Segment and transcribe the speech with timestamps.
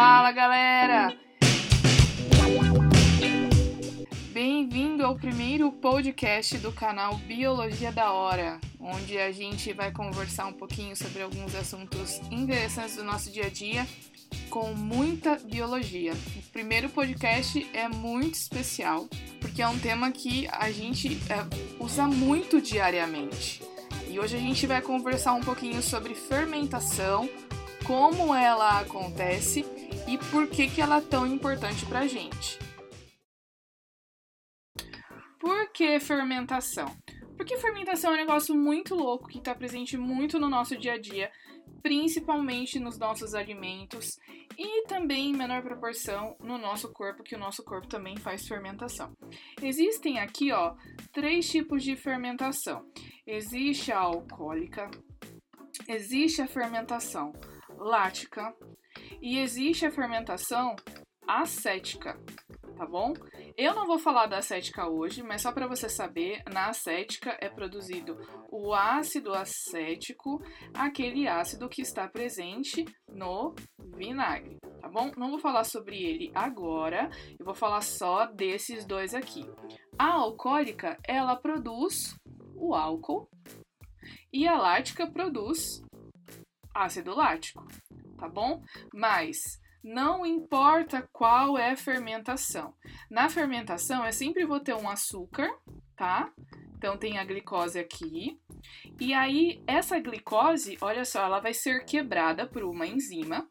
[0.00, 1.12] Fala galera!
[4.32, 10.52] Bem-vindo ao primeiro podcast do canal Biologia da Hora, onde a gente vai conversar um
[10.52, 13.84] pouquinho sobre alguns assuntos interessantes do nosso dia a dia
[14.48, 16.12] com muita biologia.
[16.12, 19.08] O primeiro podcast é muito especial
[19.40, 23.64] porque é um tema que a gente é, usa muito diariamente.
[24.08, 27.28] E hoje a gente vai conversar um pouquinho sobre fermentação,
[27.84, 29.66] como ela acontece
[30.08, 32.58] e por que, que ela é tão importante para a gente.
[35.38, 36.96] Por que fermentação?
[37.36, 40.98] Porque fermentação é um negócio muito louco que está presente muito no nosso dia a
[40.98, 41.30] dia,
[41.82, 44.18] principalmente nos nossos alimentos
[44.56, 49.12] e também em menor proporção no nosso corpo, que o nosso corpo também faz fermentação.
[49.62, 50.74] Existem aqui, ó,
[51.12, 52.90] três tipos de fermentação.
[53.26, 54.90] Existe a alcoólica,
[55.86, 57.32] existe a fermentação
[57.76, 58.54] lática
[59.20, 60.74] e existe a fermentação
[61.26, 62.18] acética
[62.78, 63.12] tá bom?
[63.56, 67.48] Eu não vou falar da acética hoje, mas só para você saber, na acética é
[67.48, 68.16] produzido
[68.52, 70.40] o ácido acético,
[70.72, 73.52] aquele ácido que está presente no
[73.96, 75.10] vinagre, tá bom?
[75.16, 79.44] Não vou falar sobre ele agora, eu vou falar só desses dois aqui.
[79.98, 82.16] A alcoólica, ela produz
[82.54, 83.28] o álcool
[84.32, 85.82] e a lática produz
[86.72, 87.66] ácido lático,
[88.18, 88.62] tá bom?
[88.92, 92.74] Mas não importa qual é a fermentação.
[93.10, 95.48] Na fermentação, eu sempre vou ter um açúcar,
[95.96, 96.30] tá?
[96.76, 98.40] Então tem a glicose aqui.
[99.00, 103.48] E aí, essa glicose, olha só, ela vai ser quebrada por uma enzima.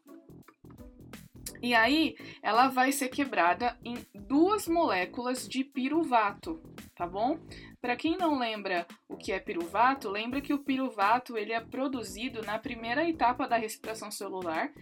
[1.60, 6.62] E aí, ela vai ser quebrada em duas moléculas de piruvato,
[6.94, 7.38] tá bom?
[7.80, 12.42] Para quem não lembra o que é piruvato, lembra que o piruvato ele é produzido
[12.42, 14.72] na primeira etapa da respiração celular,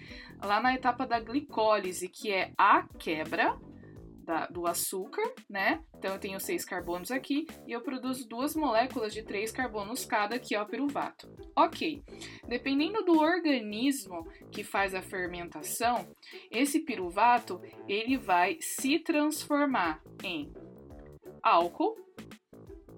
[0.42, 3.58] lá na etapa da glicólise, que é a quebra
[4.26, 5.80] da, do açúcar, né?
[5.96, 10.38] Então eu tenho seis carbonos aqui e eu produzo duas moléculas de três carbonos cada,
[10.38, 11.30] que é o piruvato.
[11.54, 12.02] Ok,
[12.48, 16.08] dependendo do organismo que faz a fermentação,
[16.50, 20.52] esse piruvato ele vai se transformar em
[21.42, 22.05] álcool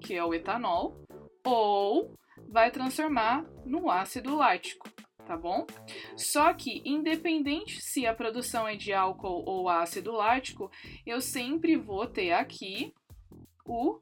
[0.09, 1.05] que é o etanol,
[1.45, 4.89] ou vai transformar no ácido lático,
[5.27, 5.67] tá bom?
[6.17, 10.71] Só que, independente se a produção é de álcool ou ácido lático,
[11.05, 12.95] eu sempre vou ter aqui
[13.67, 14.01] o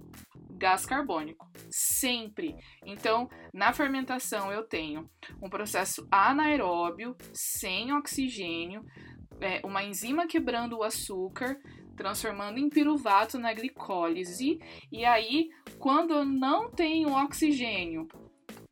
[0.53, 1.51] gás carbônico.
[1.69, 2.55] Sempre.
[2.85, 5.11] Então, na fermentação, eu tenho
[5.43, 8.85] um processo anaeróbio, sem oxigênio,
[9.41, 11.59] é, uma enzima quebrando o açúcar,
[11.97, 14.61] transformando em piruvato na glicólise.
[14.93, 18.07] E aí, quando eu não tenho oxigênio,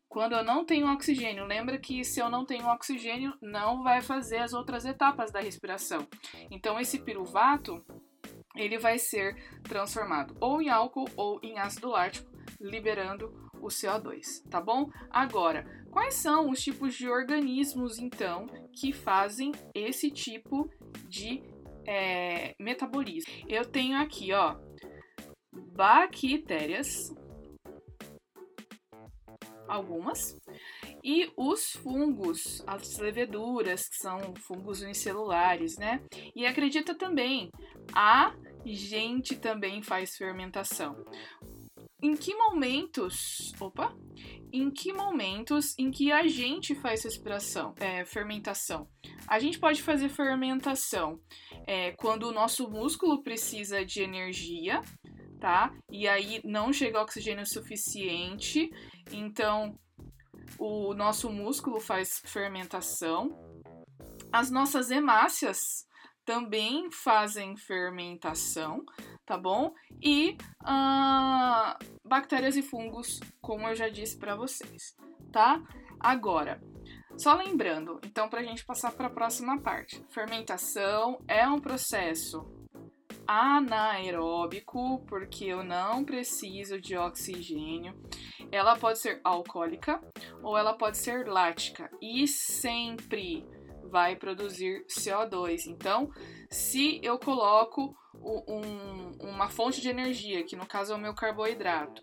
[0.09, 4.39] quando eu não tenho oxigênio, lembra que se eu não tenho oxigênio, não vai fazer
[4.39, 6.07] as outras etapas da respiração.
[6.53, 7.85] Então, esse piruvato,
[8.55, 9.35] ele vai ser
[9.65, 12.31] transformado ou em álcool ou em ácido lático,
[12.61, 14.89] liberando o CO2, tá bom?
[15.11, 20.71] Agora, quais são os tipos de organismos, então, que fazem esse tipo
[21.09, 21.43] de
[21.87, 23.33] é, metabolismo.
[23.49, 24.57] Eu tenho aqui, ó,
[25.53, 27.15] bactérias,
[29.69, 30.39] algumas,
[31.03, 36.03] e os fungos, as leveduras, que são fungos unicelulares, né?
[36.35, 37.51] E acredita também,
[37.95, 38.35] a
[38.65, 41.05] gente também faz fermentação.
[42.05, 43.97] Em que momentos, opa,
[44.53, 48.87] em que momentos em que a gente faz respiração, é, fermentação?
[49.27, 51.19] A gente pode fazer fermentação
[51.67, 54.83] é, quando o nosso músculo precisa de energia,
[55.41, 55.75] tá?
[55.91, 58.69] E aí não chega oxigênio suficiente,
[59.11, 59.75] então
[60.59, 63.31] o nosso músculo faz fermentação.
[64.31, 65.87] As nossas hemácias
[66.23, 68.85] também fazem fermentação,
[69.25, 69.73] tá bom?
[70.03, 74.97] E uh, bactérias e fungos, como eu já disse para vocês,
[75.33, 75.63] tá?
[75.99, 76.61] Agora,
[77.17, 80.05] só lembrando, então, para a gente passar para a próxima parte.
[80.11, 82.45] Fermentação é um processo
[83.27, 87.95] anaeróbico, porque eu não preciso de oxigênio.
[88.51, 90.01] Ela pode ser alcoólica
[90.43, 93.47] ou ela pode ser lática e sempre
[93.95, 95.69] vai produzir CO2.
[95.69, 96.11] Então,
[96.51, 102.03] se eu coloco um, uma fonte de energia, que no caso é o meu carboidrato,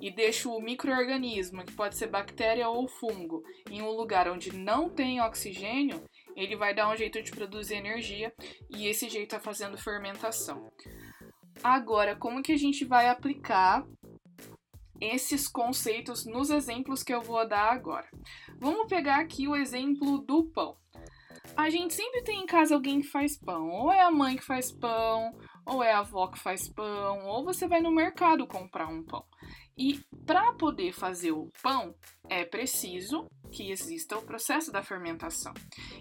[0.00, 4.88] e deixo o microorganismo, que pode ser bactéria ou fungo, em um lugar onde não
[4.88, 6.04] tem oxigênio,
[6.36, 8.32] ele vai dar um jeito de produzir energia
[8.70, 10.70] e esse jeito é fazendo fermentação.
[11.64, 13.84] Agora, como que a gente vai aplicar
[15.00, 18.08] esses conceitos nos exemplos que eu vou dar agora?
[18.60, 20.76] Vamos pegar aqui o exemplo do pão.
[21.56, 23.70] A gente sempre tem em casa alguém que faz pão.
[23.70, 25.32] Ou é a mãe que faz pão,
[25.66, 29.24] ou é a avó que faz pão, ou você vai no mercado comprar um pão.
[29.76, 31.94] E para poder fazer o pão,
[32.28, 35.52] é preciso que exista o processo da fermentação.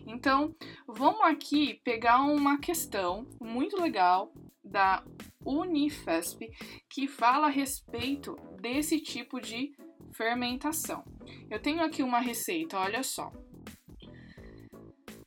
[0.06, 0.56] Então,
[0.88, 4.32] vamos aqui pegar uma questão muito legal
[4.64, 5.04] da
[5.46, 6.50] Unifesp
[6.90, 9.72] que fala a respeito desse tipo de
[10.14, 11.04] fermentação.
[11.50, 13.32] Eu tenho aqui uma receita, olha só.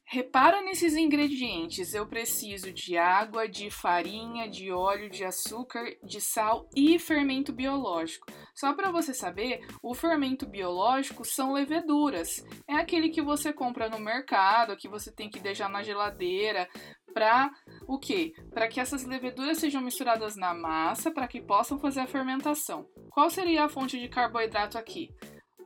[0.08, 1.92] Repara nesses ingredientes.
[1.92, 8.24] Eu preciso de água, de farinha, de óleo, de açúcar, de sal e fermento biológico.
[8.54, 12.46] Só para você saber, o fermento biológico são leveduras.
[12.68, 16.68] É aquele que você compra no mercado, que você tem que deixar na geladeira
[17.12, 17.50] para
[17.88, 18.32] o quê?
[18.50, 22.86] Para que essas leveduras sejam misturadas na massa para que possam fazer a fermentação.
[23.10, 25.10] Qual seria a fonte de carboidrato aqui?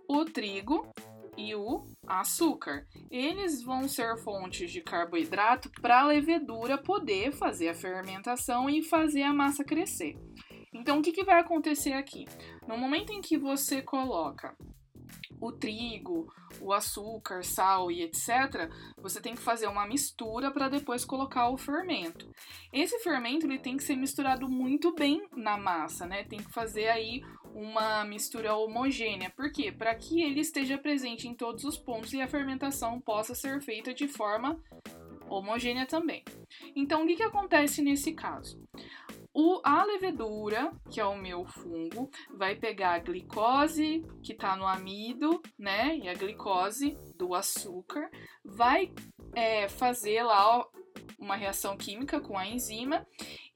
[0.09, 0.89] O trigo
[1.37, 1.85] e o
[2.19, 2.87] açúcar.
[3.11, 9.23] Eles vão ser fontes de carboidrato para a levedura poder fazer a fermentação e fazer
[9.23, 10.17] a massa crescer.
[10.73, 12.27] Então, o que, que vai acontecer aqui?
[12.67, 14.57] No momento em que você coloca
[15.41, 21.05] o trigo, o açúcar, sal e etc., você tem que fazer uma mistura para depois
[21.05, 22.31] colocar o fermento.
[22.73, 26.25] Esse fermento ele tem que ser misturado muito bem na massa, né?
[26.25, 27.23] Tem que fazer aí
[27.55, 29.31] uma mistura homogênea.
[29.31, 29.73] Por quê?
[29.73, 33.93] Para que ele esteja presente em todos os pontos e a fermentação possa ser feita
[33.93, 34.61] de forma
[35.29, 36.25] homogênea também.
[36.75, 38.61] Então, o que, que acontece nesse caso?
[39.33, 44.67] O, a levedura, que é o meu fungo, vai pegar a glicose que está no
[44.67, 45.97] amido, né?
[45.97, 48.11] E a glicose do açúcar,
[48.45, 48.93] vai
[49.35, 50.67] é, fazer lá
[51.19, 53.07] uma reação química com a enzima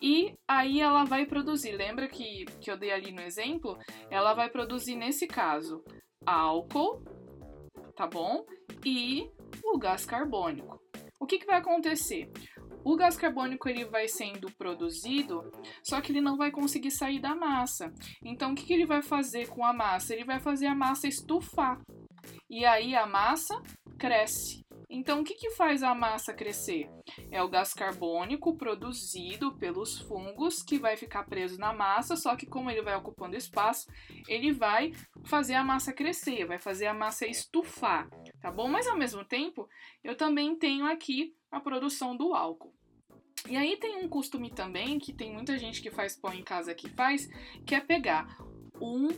[0.01, 1.73] e aí ela vai produzir.
[1.73, 3.79] Lembra que, que eu dei ali no exemplo?
[4.11, 5.83] Ela vai produzir, nesse caso,
[6.27, 7.03] álcool,
[7.97, 8.45] tá bom?
[8.85, 9.31] E
[9.65, 10.81] o gás carbônico.
[11.21, 12.31] O que, que vai acontecer?
[12.85, 15.51] O gás carbônico ele vai sendo produzido,
[15.83, 17.91] só que ele não vai conseguir sair da massa.
[18.23, 20.13] Então, o que, que ele vai fazer com a massa?
[20.13, 21.81] Ele vai fazer a massa estufar.
[22.49, 23.61] E aí a massa
[23.99, 24.64] cresce.
[24.95, 26.89] Então, o que, que faz a massa crescer?
[27.29, 32.47] É o gás carbônico produzido pelos fungos que vai ficar preso na massa, só que
[32.47, 33.91] como ele vai ocupando espaço,
[34.29, 34.93] ele vai
[35.25, 38.09] fazer a massa crescer, vai fazer a massa estufar,
[38.41, 38.69] tá bom?
[38.69, 39.69] Mas ao mesmo tempo,
[40.05, 42.73] eu também tenho aqui a produção do álcool.
[43.49, 46.73] E aí tem um costume também, que tem muita gente que faz pão em casa
[46.73, 47.29] que faz,
[47.67, 48.39] que é pegar
[48.81, 49.09] um,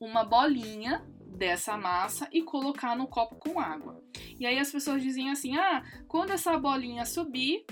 [0.00, 1.06] uma bolinha
[1.36, 4.02] dessa massa e colocar no copo com água.
[4.38, 7.64] E aí as pessoas dizem assim: ah, quando essa bolinha subir,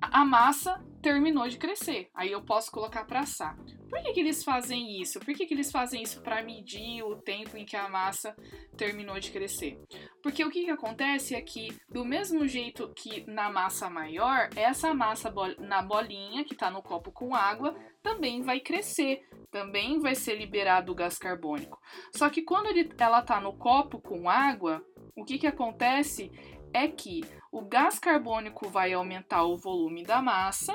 [0.00, 2.10] a massa terminou de crescer.
[2.14, 3.56] Aí eu posso colocar para assar.
[3.88, 5.20] Por que, que eles fazem isso?
[5.20, 8.34] Por que, que eles fazem isso para medir o tempo em que a massa
[8.76, 9.80] terminou de crescer?
[10.22, 14.92] Porque o que, que acontece é que, do mesmo jeito que na massa maior, essa
[14.92, 19.20] massa na bolinha que está no copo com água também vai crescer,
[19.52, 21.78] também vai ser liberado o gás carbônico.
[22.14, 24.84] Só que quando ele, ela está no copo com água,
[25.16, 26.30] o que, que acontece
[26.72, 30.74] é que o gás carbônico vai aumentar o volume da massa,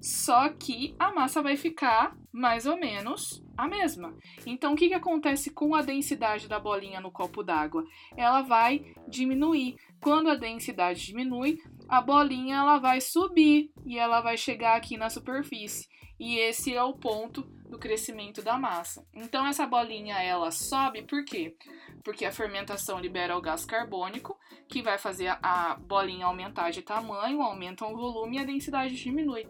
[0.00, 4.14] só que a massa vai ficar mais ou menos a mesma.
[4.44, 7.84] Então, o que, que acontece com a densidade da bolinha no copo d'água?
[8.16, 9.76] Ela vai diminuir.
[10.00, 15.08] Quando a densidade diminui, a bolinha ela vai subir e ela vai chegar aqui na
[15.08, 15.88] superfície.
[16.18, 19.04] E esse é o ponto do crescimento da massa.
[19.12, 21.56] Então essa bolinha ela sobe por quê?
[22.04, 27.42] Porque a fermentação libera o gás carbônico, que vai fazer a bolinha aumentar de tamanho,
[27.42, 29.46] aumenta o volume e a densidade diminui.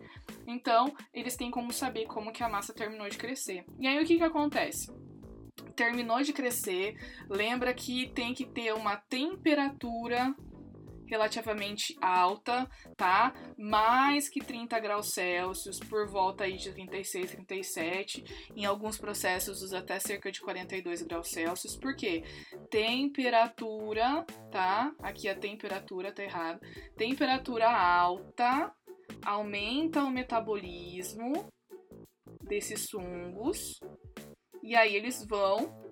[0.47, 3.65] Então, eles têm como saber como que a massa terminou de crescer.
[3.79, 4.93] E aí o que que acontece?
[5.75, 6.97] Terminou de crescer,
[7.29, 10.35] lembra que tem que ter uma temperatura
[11.07, 13.33] relativamente alta, tá?
[13.57, 18.25] Mais que 30 graus Celsius, por volta aí de 36, 37,
[18.57, 21.77] em alguns processos até cerca de 42 graus Celsius.
[21.77, 22.23] Por quê?
[22.71, 24.93] Temperatura, tá?
[25.01, 26.61] Aqui a temperatura tá errado.
[26.97, 28.73] Temperatura alta
[29.25, 31.49] aumenta o metabolismo
[32.43, 33.81] desses fungos
[34.63, 35.84] e aí eles vão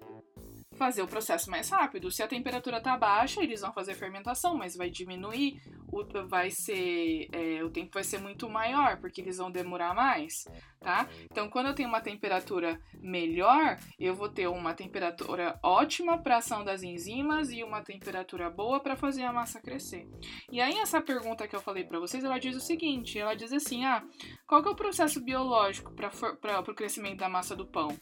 [0.82, 2.10] fazer o processo mais rápido.
[2.10, 5.62] Se a temperatura tá baixa, eles vão fazer fermentação, mas vai diminuir,
[5.92, 10.44] o, vai ser, é, o tempo vai ser muito maior, porque eles vão demorar mais,
[10.80, 11.08] tá?
[11.30, 16.64] Então, quando eu tenho uma temperatura melhor, eu vou ter uma temperatura ótima para ação
[16.64, 20.08] das enzimas e uma temperatura boa para fazer a massa crescer.
[20.50, 23.52] E aí, essa pergunta que eu falei para vocês, ela diz o seguinte: ela diz
[23.52, 24.02] assim, ah,
[24.48, 27.96] qual que é o processo biológico para o crescimento da massa do pão?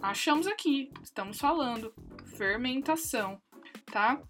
[0.00, 1.92] Achamos aqui, estamos falando
[2.36, 3.40] fermentação,
[3.86, 4.20] tá?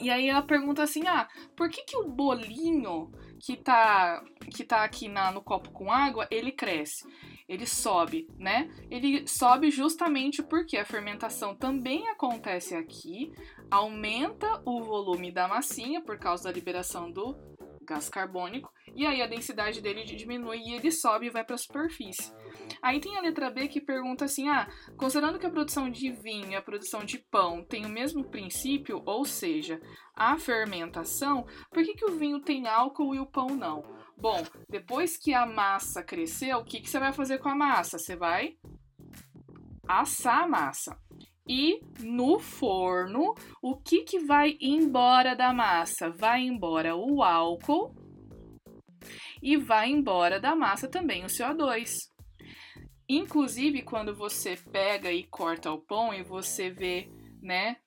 [0.00, 4.82] E aí ela pergunta assim: ah, por que, que o bolinho que tá, que tá
[4.82, 7.06] aqui na, no copo com água, ele cresce?
[7.48, 8.68] Ele sobe, né?
[8.90, 13.32] Ele sobe justamente porque a fermentação também acontece aqui,
[13.70, 17.36] aumenta o volume da massinha por causa da liberação do
[17.88, 21.58] gás carbônico, e aí a densidade dele diminui e ele sobe e vai para a
[21.58, 22.32] superfície.
[22.82, 26.52] Aí tem a letra B que pergunta assim: ah, considerando que a produção de vinho
[26.52, 29.80] e a produção de pão tem o mesmo princípio, ou seja,
[30.14, 33.82] a fermentação, por que, que o vinho tem álcool e o pão não?
[34.16, 37.98] Bom, depois que a massa cresceu, o que, que você vai fazer com a massa?
[37.98, 38.56] Você vai
[39.86, 40.98] assar a massa.
[41.48, 46.10] E no forno, o que, que vai embora da massa?
[46.10, 47.94] Vai embora o álcool
[49.42, 51.88] e vai embora da massa também o CO2.
[53.08, 57.08] Inclusive, quando você pega e corta o pão e você vê,
[57.40, 57.78] né,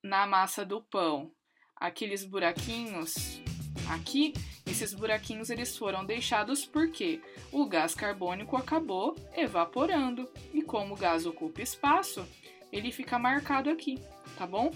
[0.00, 1.32] na massa do pão,
[1.74, 3.42] aqueles buraquinhos
[3.90, 4.32] aqui,
[4.64, 11.26] esses buraquinhos eles foram deixados porque o gás carbônico acabou evaporando e como o gás
[11.26, 12.24] ocupa espaço,
[12.76, 13.98] ele fica marcado aqui,
[14.36, 14.70] tá bom?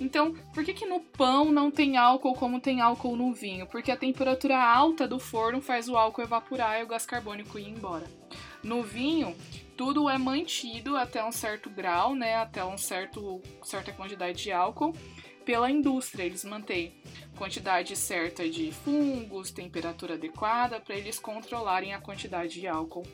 [0.00, 3.66] Então, por que, que no pão não tem álcool como tem álcool no vinho?
[3.66, 7.68] Porque a temperatura alta do forno faz o álcool evaporar e o gás carbônico ir
[7.68, 8.06] embora.
[8.62, 9.36] No vinho,
[9.76, 14.94] tudo é mantido até um certo grau, né, até um certo certa quantidade de álcool
[15.44, 16.24] pela indústria.
[16.24, 16.94] Eles mantêm
[17.36, 23.06] quantidade certa de fungos, temperatura adequada para eles controlarem a quantidade de álcool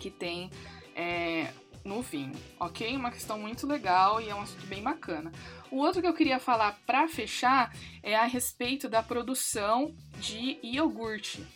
[0.00, 0.50] que tem
[0.94, 1.48] é,
[1.84, 2.96] no vinho, ok?
[2.96, 5.30] Uma questão muito legal e é um assunto bem bacana.
[5.70, 11.46] O outro que eu queria falar para fechar é a respeito da produção de iogurte.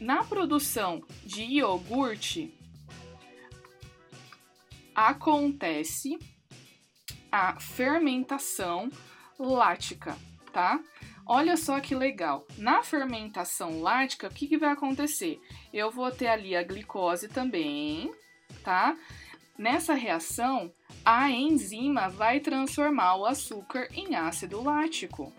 [0.00, 2.54] Na produção de iogurte
[4.94, 6.18] acontece
[7.32, 8.90] a fermentação
[9.38, 10.16] lática,
[10.52, 10.80] tá?
[11.26, 12.46] Olha só que legal.
[12.58, 15.40] Na fermentação lática, o que, que vai acontecer?
[15.72, 18.12] Eu vou ter ali a glicose também,
[18.64, 18.96] tá?
[19.60, 20.72] Nessa reação,
[21.04, 25.30] a enzima vai transformar o açúcar em ácido lático,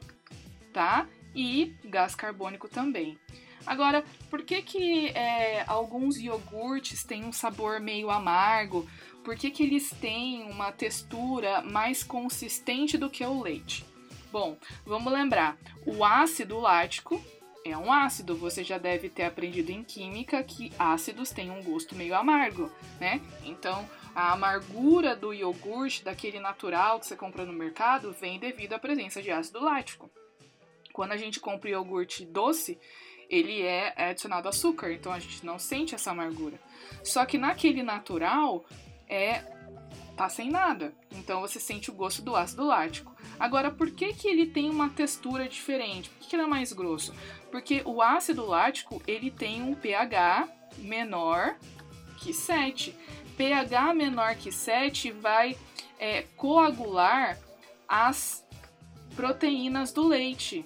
[0.72, 1.08] tá?
[1.34, 3.18] E gás carbônico também.
[3.66, 8.88] Agora, por que que é, alguns iogurtes têm um sabor meio amargo?
[9.24, 13.84] Por que que eles têm uma textura mais consistente do que o leite?
[14.32, 17.20] Bom, vamos lembrar, o ácido lático
[17.66, 18.36] é um ácido.
[18.36, 23.20] Você já deve ter aprendido em química que ácidos têm um gosto meio amargo, né?
[23.44, 28.80] Então, a amargura do iogurte, daquele natural que você compra no mercado, vem devido à
[28.80, 30.10] presença de ácido lático.
[30.94, 32.78] Quando a gente compra iogurte doce,
[33.30, 36.60] ele é adicionado açúcar, então a gente não sente essa amargura.
[37.04, 38.66] Só que naquele natural
[39.08, 39.44] é
[40.18, 43.16] tá sem nada, então você sente o gosto do ácido lático.
[43.40, 46.10] Agora, por que, que ele tem uma textura diferente?
[46.10, 47.14] Por que, que ele é mais grosso?
[47.50, 51.56] Porque o ácido lático ele tem um pH menor
[52.22, 52.96] que 7
[53.38, 55.58] pH menor que 7 vai
[56.00, 57.38] é, coagular
[57.88, 58.46] as
[59.16, 60.66] proteínas do leite.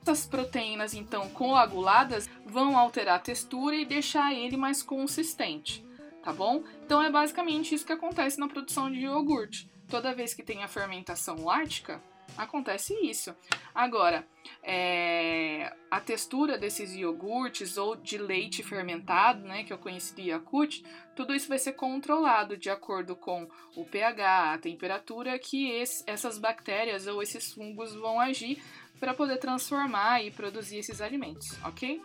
[0.00, 5.84] Essas proteínas, então, coaguladas, vão alterar a textura e deixar ele mais consistente,
[6.24, 6.64] tá bom?
[6.84, 9.70] Então é basicamente isso que acontece na produção de iogurte.
[9.88, 12.02] Toda vez que tem a fermentação lática,
[12.36, 13.34] acontece isso.
[13.74, 14.26] Agora,
[14.62, 20.84] é, a textura desses iogurtes ou de leite fermentado, né, que eu conheci de Yakut,
[21.16, 26.38] tudo isso vai ser controlado de acordo com o pH, a temperatura que esse, essas
[26.38, 28.62] bactérias ou esses fungos vão agir
[29.00, 32.00] para poder transformar e produzir esses alimentos, ok?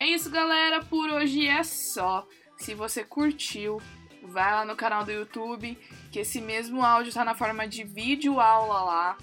[0.00, 0.82] É isso, galera.
[0.82, 2.26] Por hoje é só.
[2.56, 3.80] Se você curtiu,
[4.22, 5.78] vai lá no canal do YouTube,
[6.10, 9.18] que esse mesmo áudio está na forma de vídeo aula lá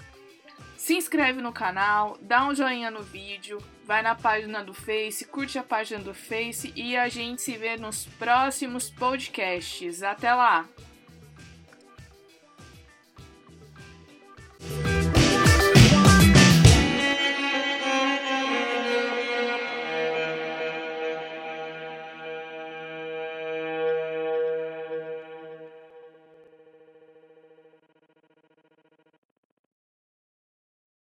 [0.78, 5.58] se inscreve no canal, dá um joinha no vídeo, vai na página do Face, curte
[5.58, 10.04] a página do Face e a gente se vê nos próximos podcasts.
[10.04, 10.68] Até lá!